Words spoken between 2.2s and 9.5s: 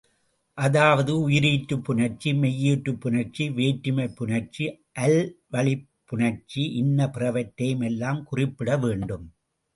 மெய்யீற்றுப் புணர்ச்சி, வேற்றுமைப் புணர்ச்சி, அல்வழிப் புணர்ச்சி இன்ன பிறவற்றை எல்லாம் குறிப்பிடவேண்டும்.